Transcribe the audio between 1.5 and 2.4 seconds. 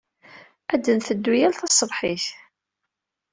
taṣebḥit.